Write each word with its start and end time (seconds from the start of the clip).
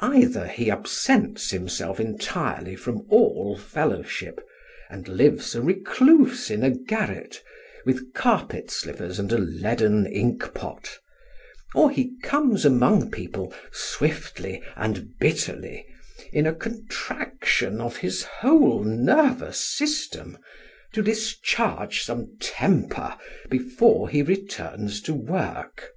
Either 0.00 0.48
he 0.48 0.68
absents 0.68 1.50
himself 1.52 2.00
entirely 2.00 2.74
from 2.74 3.06
all 3.08 3.56
fellowship, 3.56 4.44
and 4.90 5.06
lives 5.06 5.54
a 5.54 5.62
recluse 5.62 6.50
in 6.50 6.64
a 6.64 6.70
garret, 6.72 7.40
with 7.86 8.12
carpet 8.14 8.68
slippers 8.68 9.16
and 9.16 9.30
a 9.30 9.38
leaden 9.38 10.06
inkpot; 10.08 10.98
or 11.72 11.88
he 11.88 12.16
comes 12.24 12.64
among 12.64 13.12
people 13.12 13.54
swiftly 13.70 14.60
and 14.74 15.16
bitterly, 15.20 15.86
in 16.32 16.48
a 16.48 16.52
contraction 16.52 17.80
of 17.80 17.98
his 17.98 18.24
whole 18.24 18.82
nervous 18.82 19.60
system, 19.60 20.36
to 20.92 21.00
discharge 21.00 22.02
some 22.02 22.36
temper 22.40 23.16
before 23.48 24.08
he 24.08 24.20
returns 24.20 25.00
to 25.00 25.14
work. 25.14 25.90